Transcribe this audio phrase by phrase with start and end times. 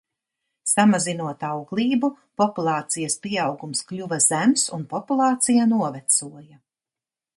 [0.69, 2.09] Samazinot auglību,
[2.43, 6.63] populācijas pieaugums kļuva zems un populācija novecoja.